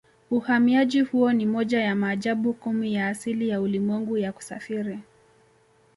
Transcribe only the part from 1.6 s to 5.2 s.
ya maajabu kumi ya asili ya ulimwengu ya kusafiri